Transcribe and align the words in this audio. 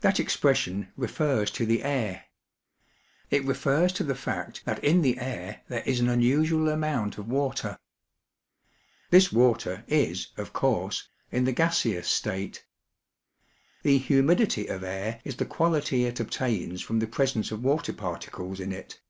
That 0.00 0.18
expression 0.18 0.90
refers 0.96 1.50
to 1.50 1.66
the 1.66 1.82
air. 1.82 2.24
It 3.30 3.44
refers 3.44 3.92
to 3.92 4.02
the 4.02 4.14
fact 4.14 4.64
that 4.64 4.82
in 4.82 5.02
the 5.02 5.18
air 5.18 5.60
there 5.68 5.82
is 5.84 6.00
an 6.00 6.08
unusual 6.08 6.70
amount 6.70 7.18
of 7.18 7.28
water. 7.28 7.78
This 9.10 9.30
water 9.30 9.84
is, 9.86 10.28
of 10.38 10.54
course, 10.54 11.10
in 11.30 11.44
the 11.44 11.52
gaseous 11.52 12.08
state. 12.08 12.64
The 13.82 13.98
humidity 13.98 14.68
of 14.68 14.82
air 14.82 15.20
is 15.22 15.36
the 15.36 15.44
quality 15.44 16.04
it 16.06 16.18
obtains 16.18 16.80
from 16.80 16.98
the 17.00 17.06
presence 17.06 17.52
of 17.52 17.62
water 17.62 17.92
par 17.92 18.18
ticles 18.20 18.60
in 18.60 18.72
it. 18.72 19.02